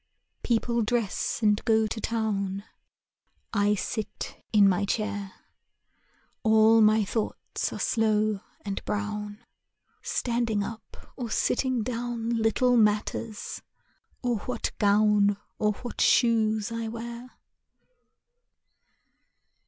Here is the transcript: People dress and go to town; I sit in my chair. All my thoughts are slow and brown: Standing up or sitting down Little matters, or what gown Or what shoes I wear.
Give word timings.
People 0.41 0.81
dress 0.81 1.41
and 1.43 1.63
go 1.63 1.85
to 1.85 2.01
town; 2.01 2.63
I 3.53 3.75
sit 3.75 4.43
in 4.51 4.67
my 4.67 4.83
chair. 4.83 5.33
All 6.41 6.81
my 6.81 7.05
thoughts 7.05 7.71
are 7.71 7.77
slow 7.77 8.39
and 8.65 8.83
brown: 8.83 9.45
Standing 10.01 10.63
up 10.63 10.97
or 11.15 11.29
sitting 11.29 11.83
down 11.83 12.31
Little 12.31 12.75
matters, 12.77 13.61
or 14.23 14.37
what 14.39 14.71
gown 14.79 15.37
Or 15.59 15.73
what 15.73 16.01
shoes 16.01 16.71
I 16.71 16.87
wear. 16.87 17.37